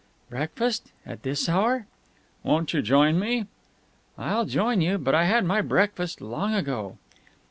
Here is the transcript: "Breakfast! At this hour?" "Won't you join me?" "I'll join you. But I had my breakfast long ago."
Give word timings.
"Breakfast! 0.31 0.91
At 1.05 1.21
this 1.21 1.47
hour?" 1.47 1.85
"Won't 2.41 2.73
you 2.73 2.81
join 2.81 3.19
me?" 3.19 3.45
"I'll 4.17 4.45
join 4.45 4.81
you. 4.81 4.97
But 4.97 5.13
I 5.13 5.25
had 5.25 5.45
my 5.45 5.61
breakfast 5.61 6.21
long 6.21 6.55
ago." 6.55 6.97